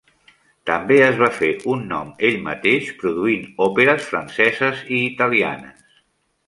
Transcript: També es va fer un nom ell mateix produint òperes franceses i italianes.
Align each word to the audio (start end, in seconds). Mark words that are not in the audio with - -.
També 0.69 0.95
es 1.07 1.19
va 1.23 1.27
fer 1.35 1.49
un 1.75 1.83
nom 1.91 2.09
ell 2.31 2.39
mateix 2.47 2.89
produint 3.05 3.45
òperes 3.69 4.09
franceses 4.15 4.85
i 4.99 5.05
italianes. 5.13 6.01